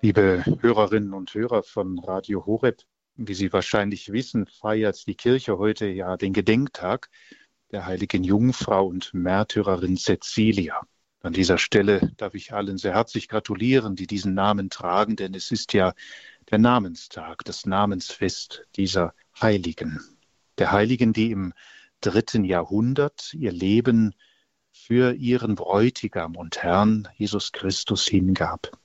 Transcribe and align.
Liebe 0.00 0.44
Hörerinnen 0.60 1.12
und 1.12 1.34
Hörer 1.34 1.64
von 1.64 1.98
Radio 1.98 2.46
Horeb, 2.46 2.84
wie 3.16 3.34
Sie 3.34 3.52
wahrscheinlich 3.52 4.12
wissen, 4.12 4.46
feiert 4.46 5.04
die 5.08 5.16
Kirche 5.16 5.58
heute 5.58 5.88
ja 5.88 6.16
den 6.16 6.32
Gedenktag 6.32 7.10
der 7.72 7.84
heiligen 7.84 8.22
Jungfrau 8.22 8.86
und 8.86 9.12
Märtyrerin 9.12 9.96
Cecilia. 9.96 10.82
An 11.20 11.32
dieser 11.32 11.58
Stelle 11.58 12.12
darf 12.16 12.34
ich 12.34 12.52
allen 12.52 12.78
sehr 12.78 12.94
herzlich 12.94 13.26
gratulieren, 13.26 13.96
die 13.96 14.06
diesen 14.06 14.34
Namen 14.34 14.70
tragen, 14.70 15.16
denn 15.16 15.34
es 15.34 15.50
ist 15.50 15.72
ja 15.72 15.94
der 16.48 16.58
Namenstag, 16.58 17.44
das 17.44 17.66
Namensfest 17.66 18.68
dieser 18.76 19.14
Heiligen. 19.40 19.98
Der 20.58 20.70
Heiligen, 20.70 21.12
die 21.12 21.32
im 21.32 21.52
dritten 22.00 22.44
Jahrhundert 22.44 23.34
ihr 23.34 23.50
Leben 23.50 24.14
für 24.70 25.12
ihren 25.12 25.56
Bräutigam 25.56 26.36
und 26.36 26.62
Herrn 26.62 27.08
Jesus 27.16 27.50
Christus 27.50 28.06
hingab. 28.06 28.77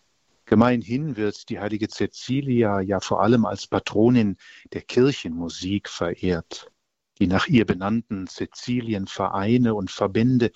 Gemeinhin 0.53 1.17
wird 1.17 1.49
die 1.49 1.59
heilige 1.59 1.87
Cecilia 1.87 2.79
ja 2.79 2.99
vor 2.99 3.23
allem 3.23 3.43
als 3.43 3.65
Patronin 3.65 4.37
der 4.71 4.83
Kirchenmusik 4.83 5.89
verehrt. 5.89 6.71
Die 7.17 7.25
nach 7.25 7.47
ihr 7.47 7.65
benannten 7.65 8.27
Cecilienvereine 8.27 9.73
und 9.73 9.89
Verbände 9.89 10.51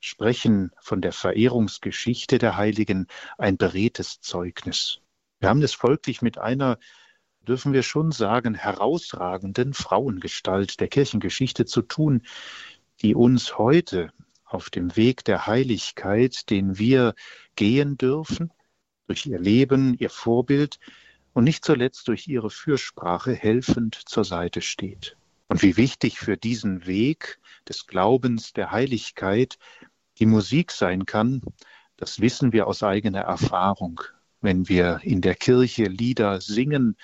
sprechen 0.00 0.70
von 0.82 1.00
der 1.00 1.12
Verehrungsgeschichte 1.12 2.36
der 2.36 2.58
Heiligen 2.58 3.06
ein 3.38 3.56
beredtes 3.56 4.20
Zeugnis. 4.20 5.00
Wir 5.40 5.48
haben 5.48 5.62
es 5.62 5.72
folglich 5.72 6.20
mit 6.20 6.36
einer, 6.36 6.78
dürfen 7.40 7.72
wir 7.72 7.82
schon 7.82 8.12
sagen, 8.12 8.54
herausragenden 8.54 9.72
Frauengestalt 9.72 10.78
der 10.78 10.88
Kirchengeschichte 10.88 11.64
zu 11.64 11.80
tun, 11.80 12.20
die 13.00 13.14
uns 13.14 13.56
heute 13.56 14.12
auf 14.44 14.68
dem 14.68 14.94
Weg 14.94 15.24
der 15.24 15.46
Heiligkeit, 15.46 16.50
den 16.50 16.78
wir 16.78 17.14
gehen 17.56 17.96
dürfen, 17.96 18.52
durch 19.08 19.26
ihr 19.26 19.38
Leben, 19.38 19.96
ihr 19.98 20.10
Vorbild 20.10 20.78
und 21.32 21.44
nicht 21.44 21.64
zuletzt 21.64 22.06
durch 22.08 22.28
ihre 22.28 22.50
Fürsprache 22.50 23.32
helfend 23.34 23.94
zur 23.94 24.24
Seite 24.24 24.60
steht. 24.60 25.16
Und 25.48 25.62
wie 25.62 25.76
wichtig 25.76 26.18
für 26.18 26.36
diesen 26.36 26.86
Weg 26.86 27.38
des 27.68 27.86
Glaubens, 27.86 28.52
der 28.52 28.70
Heiligkeit 28.70 29.58
die 30.18 30.26
Musik 30.26 30.70
sein 30.70 31.06
kann, 31.06 31.42
das 31.96 32.20
wissen 32.20 32.52
wir 32.52 32.66
aus 32.66 32.82
eigener 32.82 33.20
Erfahrung. 33.20 34.00
Wenn 34.40 34.68
wir 34.68 35.00
in 35.02 35.20
der 35.20 35.34
Kirche 35.34 35.84
Lieder 35.84 36.40
singen, 36.40 36.96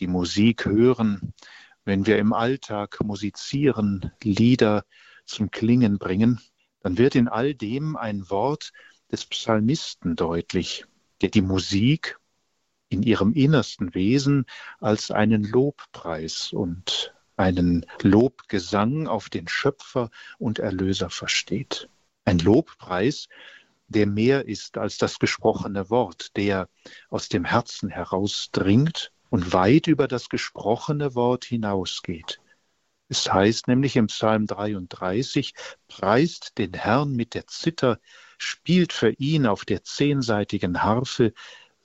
die 0.00 0.06
Musik 0.08 0.64
hören, 0.64 1.34
wenn 1.84 2.06
wir 2.06 2.18
im 2.18 2.32
Alltag 2.32 2.98
musizieren, 3.04 4.12
Lieder 4.22 4.84
zum 5.24 5.50
Klingen 5.50 5.98
bringen, 5.98 6.40
dann 6.80 6.96
wird 6.98 7.14
in 7.14 7.28
all 7.28 7.54
dem 7.54 7.96
ein 7.96 8.28
Wort 8.30 8.72
des 9.10 9.24
Psalmisten 9.24 10.16
deutlich, 10.16 10.86
der 11.20 11.30
die 11.30 11.42
Musik 11.42 12.18
in 12.88 13.02
ihrem 13.02 13.32
innersten 13.32 13.94
Wesen 13.94 14.46
als 14.80 15.10
einen 15.10 15.44
Lobpreis 15.44 16.52
und 16.52 17.14
einen 17.36 17.86
Lobgesang 18.02 19.06
auf 19.06 19.28
den 19.28 19.46
Schöpfer 19.46 20.10
und 20.38 20.58
Erlöser 20.58 21.10
versteht. 21.10 21.88
Ein 22.24 22.38
Lobpreis, 22.38 23.28
der 23.88 24.06
mehr 24.06 24.46
ist 24.46 24.76
als 24.76 24.98
das 24.98 25.18
gesprochene 25.18 25.88
Wort, 25.90 26.36
der 26.36 26.68
aus 27.08 27.28
dem 27.28 27.44
Herzen 27.44 27.88
herausdringt 27.88 29.12
und 29.30 29.52
weit 29.52 29.86
über 29.86 30.08
das 30.08 30.28
gesprochene 30.28 31.14
Wort 31.14 31.44
hinausgeht. 31.44 32.40
Es 33.08 33.32
heißt 33.32 33.68
nämlich 33.68 33.96
im 33.96 34.08
Psalm 34.08 34.46
33, 34.46 35.54
preist 35.88 36.58
den 36.58 36.74
Herrn 36.74 37.12
mit 37.12 37.34
der 37.34 37.46
Zither, 37.46 37.98
spielt 38.36 38.92
für 38.92 39.10
ihn 39.10 39.46
auf 39.46 39.64
der 39.64 39.82
zehnseitigen 39.82 40.82
Harfe, 40.82 41.32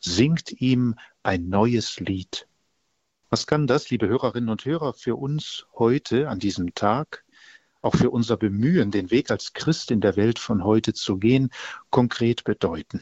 singt 0.01 0.51
ihm 0.61 0.95
ein 1.23 1.47
neues 1.47 1.99
Lied. 2.01 2.47
Was 3.29 3.47
kann 3.47 3.67
das, 3.67 3.89
liebe 3.89 4.07
Hörerinnen 4.07 4.49
und 4.49 4.65
Hörer, 4.65 4.93
für 4.93 5.15
uns 5.15 5.65
heute 5.75 6.29
an 6.29 6.39
diesem 6.39 6.75
Tag, 6.75 7.23
auch 7.81 7.95
für 7.95 8.11
unser 8.11 8.37
Bemühen, 8.37 8.91
den 8.91 9.09
Weg 9.09 9.31
als 9.31 9.53
Christ 9.53 9.91
in 9.91 10.01
der 10.01 10.17
Welt 10.17 10.39
von 10.39 10.63
heute 10.63 10.93
zu 10.93 11.17
gehen, 11.17 11.49
konkret 11.89 12.43
bedeuten? 12.43 13.01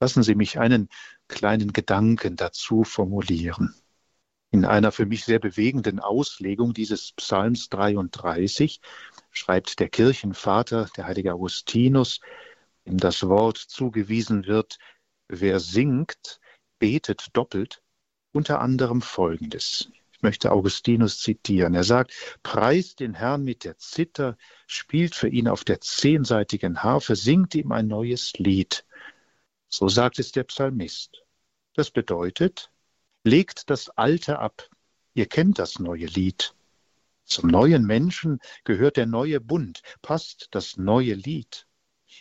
Lassen 0.00 0.22
Sie 0.22 0.34
mich 0.34 0.58
einen 0.58 0.90
kleinen 1.28 1.72
Gedanken 1.72 2.36
dazu 2.36 2.84
formulieren. 2.84 3.74
In 4.54 4.64
einer 4.64 4.92
für 4.92 5.04
mich 5.04 5.24
sehr 5.24 5.40
bewegenden 5.40 5.98
Auslegung 5.98 6.74
dieses 6.74 7.10
Psalms 7.10 7.70
33 7.70 8.80
schreibt 9.32 9.80
der 9.80 9.88
Kirchenvater, 9.88 10.88
der 10.96 11.06
heilige 11.08 11.34
Augustinus, 11.34 12.20
ihm 12.84 12.98
das 12.98 13.26
Wort 13.26 13.58
zugewiesen 13.58 14.46
wird, 14.46 14.78
wer 15.26 15.58
singt, 15.58 16.38
betet 16.78 17.30
doppelt, 17.32 17.82
unter 18.30 18.60
anderem 18.60 19.02
Folgendes. 19.02 19.90
Ich 20.12 20.22
möchte 20.22 20.52
Augustinus 20.52 21.18
zitieren. 21.18 21.74
Er 21.74 21.82
sagt, 21.82 22.12
preist 22.44 23.00
den 23.00 23.14
Herrn 23.14 23.42
mit 23.42 23.64
der 23.64 23.76
Zither, 23.78 24.36
spielt 24.68 25.16
für 25.16 25.28
ihn 25.28 25.48
auf 25.48 25.64
der 25.64 25.80
zehnseitigen 25.80 26.84
Harfe, 26.84 27.16
singt 27.16 27.56
ihm 27.56 27.72
ein 27.72 27.88
neues 27.88 28.34
Lied. 28.34 28.84
So 29.68 29.88
sagt 29.88 30.20
es 30.20 30.30
der 30.30 30.44
Psalmist. 30.44 31.24
Das 31.74 31.90
bedeutet, 31.90 32.70
legt 33.24 33.70
das 33.70 33.88
Alte 33.90 34.38
ab. 34.38 34.68
Ihr 35.14 35.26
kennt 35.26 35.58
das 35.58 35.78
neue 35.78 36.06
Lied. 36.06 36.54
Zum 37.24 37.48
neuen 37.48 37.86
Menschen 37.86 38.38
gehört 38.64 38.98
der 38.98 39.06
neue 39.06 39.40
Bund, 39.40 39.82
passt 40.02 40.48
das 40.50 40.76
neue 40.76 41.14
Lied. 41.14 41.66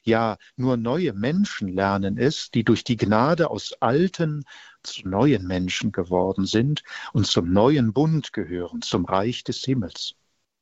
Ja, 0.04 0.38
nur 0.56 0.78
neue 0.78 1.14
Menschen 1.14 1.68
lernen 1.68 2.18
es, 2.18 2.50
die 2.50 2.64
durch 2.64 2.84
die 2.84 2.98
Gnade 2.98 3.50
aus 3.52 3.74
alten 3.80 4.44
zu 4.82 5.08
neuen 5.08 5.46
Menschen 5.46 5.92
geworden 5.92 6.46
sind 6.46 6.84
und 7.12 7.28
zum 7.28 7.52
neuen 7.52 7.94
Bund 7.94 8.34
gehören, 8.34 8.82
zum 8.82 9.06
Reich 9.06 9.44
des 9.44 9.64
Himmels. 9.64 10.16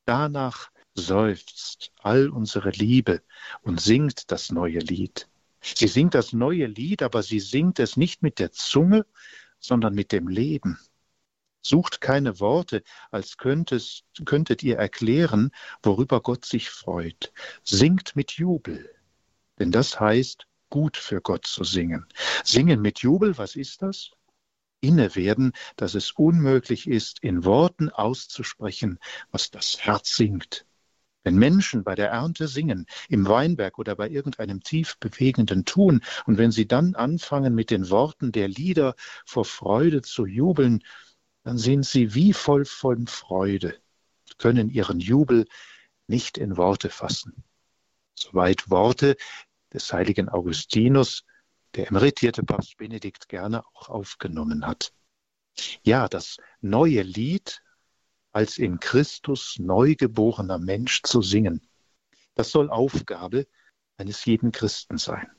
Danach 0.05 0.71
seufzt 0.95 1.91
all 2.01 2.29
unsere 2.29 2.71
Liebe 2.71 3.21
und 3.61 3.79
singt 3.79 4.31
das 4.31 4.51
neue 4.51 4.79
Lied. 4.79 5.29
Sie 5.61 5.87
singt 5.87 6.15
das 6.15 6.33
neue 6.33 6.65
Lied, 6.65 7.03
aber 7.03 7.21
sie 7.21 7.39
singt 7.39 7.79
es 7.79 7.95
nicht 7.95 8.23
mit 8.23 8.39
der 8.39 8.51
Zunge, 8.51 9.05
sondern 9.61 9.95
mit 9.95 10.11
dem 10.11 10.27
Leben. 10.27 10.77
Sucht 11.61 12.01
keine 12.01 12.39
Worte, 12.39 12.83
als 13.11 13.37
könntest, 13.37 14.03
könntet 14.25 14.63
ihr 14.63 14.77
erklären, 14.77 15.51
worüber 15.83 16.21
Gott 16.21 16.43
sich 16.43 16.69
freut. 16.69 17.31
Singt 17.63 18.15
mit 18.15 18.31
Jubel, 18.31 18.93
denn 19.59 19.71
das 19.71 19.99
heißt, 19.99 20.47
gut 20.69 20.97
für 20.97 21.21
Gott 21.21 21.45
zu 21.45 21.63
singen. 21.63 22.07
Singen 22.43 22.81
mit 22.81 22.99
Jubel, 22.99 23.37
was 23.37 23.55
ist 23.55 23.83
das? 23.83 24.11
Inne 24.79 25.15
werden, 25.15 25.53
dass 25.75 25.93
es 25.93 26.11
unmöglich 26.13 26.87
ist, 26.87 27.19
in 27.19 27.45
Worten 27.45 27.89
auszusprechen, 27.89 28.97
was 29.29 29.51
das 29.51 29.85
Herz 29.85 30.15
singt. 30.15 30.65
Wenn 31.23 31.35
Menschen 31.35 31.83
bei 31.83 31.95
der 31.95 32.09
Ernte 32.09 32.47
singen, 32.47 32.87
im 33.09 33.27
Weinberg 33.27 33.77
oder 33.77 33.95
bei 33.95 34.09
irgendeinem 34.09 34.61
tief 34.61 34.97
bewegenden 34.99 35.65
Tun, 35.65 36.01
und 36.25 36.37
wenn 36.37 36.51
sie 36.51 36.67
dann 36.67 36.95
anfangen, 36.95 37.53
mit 37.53 37.69
den 37.69 37.89
Worten 37.89 38.31
der 38.31 38.47
Lieder 38.47 38.95
vor 39.25 39.45
Freude 39.45 40.01
zu 40.01 40.25
jubeln, 40.25 40.83
dann 41.43 41.57
sind 41.57 41.85
sie 41.85 42.13
wie 42.13 42.33
voll 42.33 42.65
von 42.65 43.07
Freude, 43.07 43.79
können 44.37 44.69
ihren 44.69 44.99
Jubel 44.99 45.45
nicht 46.07 46.37
in 46.37 46.57
Worte 46.57 46.89
fassen. 46.89 47.43
Soweit 48.15 48.69
Worte, 48.69 49.15
des 49.73 49.91
heiligen 49.93 50.29
Augustinus, 50.29 51.23
der 51.75 51.87
emeritierte 51.87 52.43
Papst 52.43 52.77
Benedikt 52.77 53.29
gerne 53.29 53.63
auch 53.73 53.89
aufgenommen 53.89 54.67
hat. 54.67 54.91
Ja, 55.83 56.07
das 56.07 56.37
neue 56.59 57.01
Lied 57.01 57.61
als 58.31 58.57
in 58.57 58.79
Christus 58.79 59.57
neugeborener 59.59 60.57
Mensch 60.57 61.01
zu 61.03 61.21
singen, 61.21 61.61
das 62.35 62.51
soll 62.51 62.69
Aufgabe 62.69 63.47
eines 63.97 64.25
jeden 64.25 64.51
Christen 64.51 64.97
sein. 64.97 65.29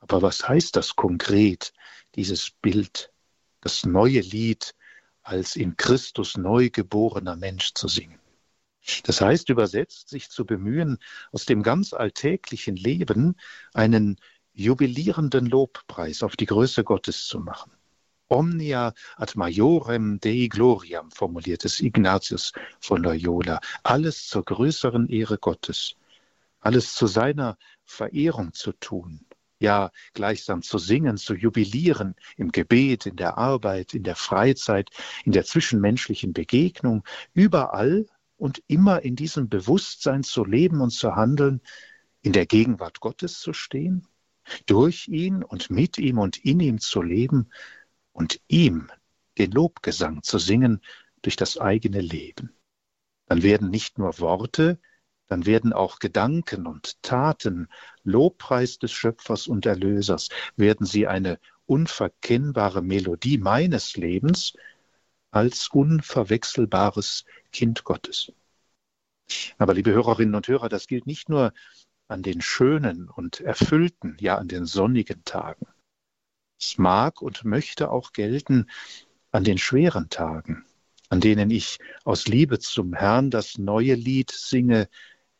Aber 0.00 0.22
was 0.22 0.48
heißt 0.48 0.74
das 0.76 0.96
konkret, 0.96 1.72
dieses 2.16 2.50
Bild, 2.50 3.12
das 3.60 3.84
neue 3.84 4.20
Lied 4.20 4.74
als 5.22 5.54
in 5.54 5.76
Christus 5.76 6.36
neugeborener 6.36 7.36
Mensch 7.36 7.74
zu 7.74 7.86
singen? 7.86 8.18
Das 9.04 9.20
heißt 9.20 9.48
übersetzt, 9.48 10.08
sich 10.08 10.28
zu 10.28 10.44
bemühen, 10.44 10.98
aus 11.30 11.46
dem 11.46 11.62
ganz 11.62 11.92
alltäglichen 11.92 12.74
Leben 12.74 13.36
einen 13.72 14.16
jubilierenden 14.52 15.46
Lobpreis 15.46 16.22
auf 16.22 16.36
die 16.36 16.46
Größe 16.46 16.82
Gottes 16.82 17.26
zu 17.26 17.38
machen. 17.38 17.70
Omnia 18.32 18.94
ad 19.18 19.36
majorem 19.36 20.18
Dei 20.18 20.48
gloriam, 20.48 21.10
formuliert 21.10 21.66
es 21.66 21.80
Ignatius 21.80 22.52
von 22.80 23.02
Loyola. 23.02 23.60
Alles 23.82 24.26
zur 24.26 24.42
größeren 24.44 25.08
Ehre 25.08 25.36
Gottes. 25.36 25.96
Alles 26.60 26.94
zu 26.94 27.06
seiner 27.06 27.58
Verehrung 27.84 28.54
zu 28.54 28.72
tun. 28.72 29.26
Ja, 29.58 29.90
gleichsam 30.14 30.62
zu 30.62 30.78
singen, 30.78 31.18
zu 31.18 31.34
jubilieren 31.34 32.14
im 32.38 32.52
Gebet, 32.52 33.04
in 33.04 33.16
der 33.16 33.36
Arbeit, 33.36 33.92
in 33.92 34.02
der 34.02 34.16
Freizeit, 34.16 34.88
in 35.26 35.32
der 35.32 35.44
zwischenmenschlichen 35.44 36.32
Begegnung, 36.32 37.04
überall 37.34 38.06
und 38.38 38.62
immer 38.66 39.02
in 39.02 39.14
diesem 39.14 39.50
Bewusstsein 39.50 40.22
zu 40.22 40.46
leben 40.46 40.80
und 40.80 40.90
zu 40.90 41.14
handeln, 41.16 41.60
in 42.22 42.32
der 42.32 42.46
Gegenwart 42.46 43.00
Gottes 43.00 43.40
zu 43.40 43.52
stehen, 43.52 44.08
durch 44.64 45.06
ihn 45.08 45.44
und 45.44 45.70
mit 45.70 45.98
ihm 45.98 46.18
und 46.18 46.38
in 46.38 46.60
ihm 46.60 46.80
zu 46.80 47.02
leben 47.02 47.50
und 48.12 48.40
ihm 48.48 48.90
den 49.38 49.50
Lobgesang 49.50 50.22
zu 50.22 50.38
singen 50.38 50.80
durch 51.22 51.36
das 51.36 51.58
eigene 51.58 52.00
Leben. 52.00 52.54
Dann 53.26 53.42
werden 53.42 53.70
nicht 53.70 53.98
nur 53.98 54.18
Worte, 54.18 54.78
dann 55.28 55.46
werden 55.46 55.72
auch 55.72 55.98
Gedanken 55.98 56.66
und 56.66 57.02
Taten 57.02 57.68
Lobpreis 58.04 58.78
des 58.78 58.92
Schöpfers 58.92 59.46
und 59.46 59.64
Erlösers, 59.64 60.28
werden 60.56 60.84
sie 60.84 61.06
eine 61.06 61.38
unverkennbare 61.66 62.82
Melodie 62.82 63.38
meines 63.38 63.96
Lebens 63.96 64.52
als 65.30 65.68
unverwechselbares 65.68 67.24
Kind 67.50 67.84
Gottes. 67.84 68.32
Aber 69.56 69.72
liebe 69.72 69.92
Hörerinnen 69.92 70.34
und 70.34 70.48
Hörer, 70.48 70.68
das 70.68 70.86
gilt 70.86 71.06
nicht 71.06 71.28
nur 71.28 71.54
an 72.08 72.22
den 72.22 72.42
schönen 72.42 73.08
und 73.08 73.40
erfüllten, 73.40 74.16
ja 74.20 74.36
an 74.36 74.48
den 74.48 74.66
sonnigen 74.66 75.24
Tagen. 75.24 75.66
Es 76.62 76.78
mag 76.78 77.20
und 77.20 77.44
möchte 77.44 77.90
auch 77.90 78.12
gelten 78.12 78.70
an 79.32 79.42
den 79.42 79.58
schweren 79.58 80.10
Tagen, 80.10 80.64
an 81.08 81.20
denen 81.20 81.50
ich 81.50 81.80
aus 82.04 82.28
Liebe 82.28 82.60
zum 82.60 82.94
Herrn 82.94 83.30
das 83.30 83.58
neue 83.58 83.94
Lied 83.94 84.30
singe 84.30 84.88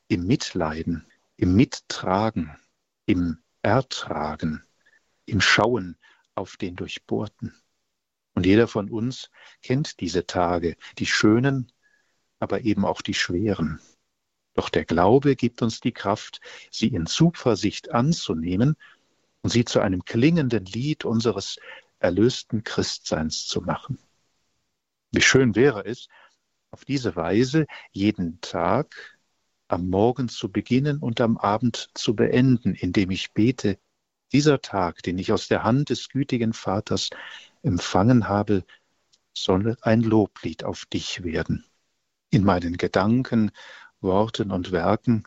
im 0.08 0.26
Mitleiden, 0.26 1.06
im 1.36 1.54
Mittragen, 1.54 2.58
im 3.06 3.38
Ertragen, 3.62 4.64
im 5.24 5.40
Schauen 5.40 5.96
auf 6.34 6.56
den 6.56 6.74
Durchbohrten. 6.74 7.54
Und 8.34 8.44
jeder 8.44 8.66
von 8.66 8.90
uns 8.90 9.30
kennt 9.62 10.00
diese 10.00 10.26
Tage, 10.26 10.76
die 10.98 11.06
schönen, 11.06 11.70
aber 12.40 12.62
eben 12.62 12.84
auch 12.84 13.00
die 13.00 13.14
schweren. 13.14 13.80
Doch 14.54 14.68
der 14.68 14.84
Glaube 14.84 15.36
gibt 15.36 15.62
uns 15.62 15.80
die 15.80 15.92
Kraft, 15.92 16.40
sie 16.72 16.88
in 16.88 17.06
Zuversicht 17.06 17.92
anzunehmen 17.92 18.76
und 19.42 19.50
sie 19.50 19.64
zu 19.64 19.80
einem 19.80 20.04
klingenden 20.04 20.64
Lied 20.64 21.04
unseres 21.04 21.58
erlösten 21.98 22.64
Christseins 22.64 23.46
zu 23.46 23.60
machen. 23.60 23.98
Wie 25.10 25.20
schön 25.20 25.54
wäre 25.54 25.84
es, 25.84 26.08
auf 26.70 26.84
diese 26.84 27.16
Weise 27.16 27.66
jeden 27.90 28.40
Tag 28.40 29.18
am 29.68 29.88
Morgen 29.88 30.28
zu 30.28 30.50
beginnen 30.50 30.98
und 30.98 31.20
am 31.20 31.36
Abend 31.36 31.90
zu 31.94 32.14
beenden, 32.14 32.74
indem 32.74 33.10
ich 33.10 33.32
bete, 33.32 33.78
dieser 34.32 34.60
Tag, 34.60 35.02
den 35.02 35.18
ich 35.18 35.32
aus 35.32 35.48
der 35.48 35.62
Hand 35.62 35.90
des 35.90 36.08
gütigen 36.08 36.52
Vaters 36.54 37.10
empfangen 37.62 38.28
habe, 38.28 38.64
soll 39.34 39.76
ein 39.82 40.02
Loblied 40.02 40.64
auf 40.64 40.86
dich 40.86 41.22
werden. 41.22 41.64
In 42.30 42.44
meinen 42.44 42.76
Gedanken, 42.76 43.50
Worten 44.00 44.50
und 44.50 44.72
Werken, 44.72 45.24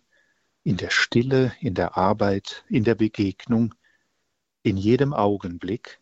in 0.64 0.78
der 0.78 0.90
Stille, 0.90 1.54
in 1.60 1.76
der 1.76 1.98
Arbeit, 1.98 2.66
in 2.68 2.84
der 2.84 2.96
Begegnung, 2.96 3.76
in 4.66 4.78
jedem 4.78 5.14
Augenblick, 5.14 6.02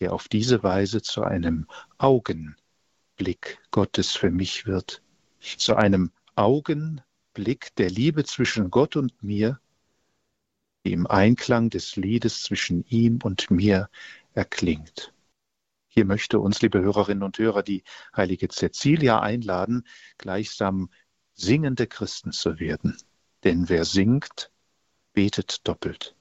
der 0.00 0.12
auf 0.12 0.26
diese 0.26 0.64
Weise 0.64 1.00
zu 1.00 1.22
einem 1.22 1.68
Augenblick 1.96 3.60
Gottes 3.70 4.16
für 4.16 4.32
mich 4.32 4.66
wird, 4.66 5.00
zu 5.38 5.76
einem 5.76 6.10
Augenblick 6.34 7.72
der 7.76 7.88
Liebe 7.88 8.24
zwischen 8.24 8.72
Gott 8.72 8.96
und 8.96 9.22
mir, 9.22 9.60
die 10.84 10.92
im 10.92 11.06
Einklang 11.06 11.70
des 11.70 11.94
Liedes 11.94 12.42
zwischen 12.42 12.84
ihm 12.88 13.20
und 13.22 13.48
mir 13.48 13.88
erklingt. 14.34 15.14
Hier 15.86 16.04
möchte 16.04 16.40
uns, 16.40 16.60
liebe 16.60 16.80
Hörerinnen 16.80 17.22
und 17.22 17.38
Hörer, 17.38 17.62
die 17.62 17.84
heilige 18.16 18.48
Cecilia 18.48 19.20
einladen, 19.20 19.86
gleichsam 20.16 20.90
singende 21.34 21.86
Christen 21.86 22.32
zu 22.32 22.58
werden. 22.58 22.96
Denn 23.44 23.68
wer 23.68 23.84
singt, 23.84 24.50
betet 25.12 25.66
doppelt. 25.66 26.17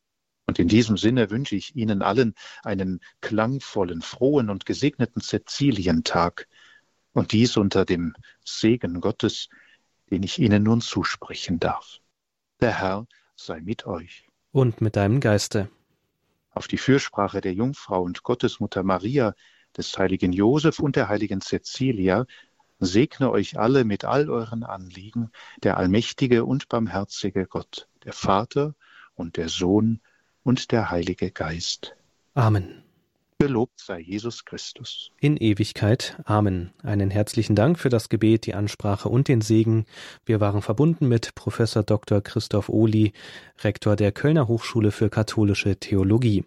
Und 0.48 0.60
in 0.60 0.70
diesem 0.70 0.98
Sinne 0.98 1.30
wünsche 1.30 1.56
ich 1.56 1.76
Ihnen 1.76 2.02
allen 2.02 2.34
einen 2.64 3.02
klangvollen, 3.22 4.02
frohen 4.02 4.50
und 4.50 4.66
gesegneten 4.66 5.22
Cäcilientag 5.22 6.48
und 7.12 7.34
dies 7.34 7.58
unter 7.58 7.84
dem 7.84 8.16
Segen 8.46 9.02
Gottes, 9.02 9.50
den 10.10 10.24
ich 10.24 10.40
Ihnen 10.40 10.64
nun 10.64 10.80
zusprechen 10.80 11.60
darf. 11.60 12.00
Der 12.62 12.80
Herr 12.80 13.08
sei 13.36 13.60
mit 13.60 13.86
euch. 13.86 14.28
Und 14.52 14.80
mit 14.80 14.96
deinem 14.96 15.20
Geiste. 15.20 15.70
Auf 16.52 16.68
die 16.68 16.78
Fürsprache 16.78 17.42
der 17.42 17.54
Jungfrau 17.54 18.02
und 18.02 18.24
Gottesmutter 18.24 18.84
Maria, 18.84 19.36
des 19.76 19.98
heiligen 19.98 20.32
Josef 20.32 20.80
und 20.80 20.96
der 20.96 21.10
heiligen 21.10 21.42
Cäcilia 21.42 22.26
segne 22.80 23.30
euch 23.32 23.60
alle 23.60 23.84
mit 23.84 24.06
all 24.06 24.30
euren 24.30 24.64
Anliegen, 24.64 25.32
der 25.62 25.78
allmächtige 25.78 26.46
und 26.46 26.70
barmherzige 26.70 27.46
Gott, 27.48 27.88
der 28.04 28.14
Vater 28.14 28.76
und 29.14 29.38
der 29.38 29.50
Sohn 29.50 30.00
und 30.48 30.72
der 30.72 30.90
Heilige 30.90 31.30
Geist. 31.30 31.94
Amen. 32.34 32.82
Gelobt 33.40 33.82
sei 33.82 34.00
Jesus 34.00 34.46
Christus. 34.46 35.12
In 35.20 35.36
Ewigkeit. 35.36 36.18
Amen. 36.24 36.72
Einen 36.82 37.12
herzlichen 37.12 37.54
Dank 37.54 37.78
für 37.78 37.90
das 37.90 38.08
Gebet, 38.08 38.46
die 38.46 38.54
Ansprache 38.54 39.10
und 39.10 39.28
den 39.28 39.42
Segen. 39.42 39.86
Wir 40.26 40.40
waren 40.40 40.62
verbunden 40.62 41.10
mit 41.10 41.36
Professor 41.36 41.84
Dr. 41.84 42.22
Christoph 42.22 42.70
Ohli, 42.70 43.12
Rektor 43.62 43.98
der 43.98 44.14
Kölner 44.14 44.48
Hochschule 44.48 44.92
für 44.92 45.10
katholische 45.10 45.76
Theologie. 45.76 46.46